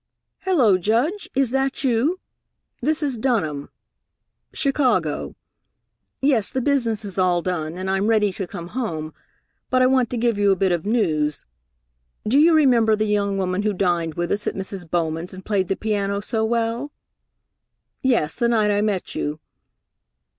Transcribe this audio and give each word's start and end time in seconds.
"Hello, 0.39 0.79
Judge! 0.79 1.29
Is 1.35 1.51
that 1.51 1.83
you?... 1.83 2.19
This 2.81 3.03
is 3.03 3.19
Dunham.... 3.19 3.69
Chicago. 4.51 5.35
Yes, 6.23 6.51
the 6.51 6.59
business 6.59 7.05
is 7.05 7.19
all 7.19 7.43
done, 7.43 7.77
and 7.77 7.87
I'm 7.87 8.07
ready 8.07 8.33
to 8.33 8.47
come 8.47 8.69
home, 8.69 9.13
but 9.69 9.83
I 9.83 9.85
want 9.85 10.09
to 10.09 10.17
give 10.17 10.39
you 10.39 10.51
a 10.51 10.55
bit 10.55 10.71
of 10.71 10.87
news. 10.87 11.45
Do 12.27 12.39
you 12.39 12.55
remember 12.55 12.95
the 12.95 13.05
young 13.05 13.37
woman 13.37 13.61
who 13.61 13.73
dined 13.73 14.15
with 14.15 14.31
us 14.31 14.47
at 14.47 14.55
Mrs. 14.55 14.89
Bowman's 14.89 15.35
and 15.35 15.45
played 15.45 15.67
the 15.67 15.75
piano 15.77 16.19
so 16.19 16.43
well?... 16.43 16.91
Yes, 18.01 18.33
the 18.33 18.47
night 18.47 18.71
I 18.71 18.81
met 18.81 19.13
you.... 19.13 19.39